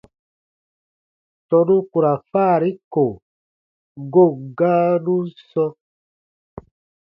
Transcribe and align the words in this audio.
Tɔnu 1.49 1.75
ku 1.91 1.97
ra 2.03 2.13
faari 2.31 2.71
ko 2.93 3.03
goon 4.11 4.33
gãanun 4.57 5.25
sɔ̃. 5.49 5.71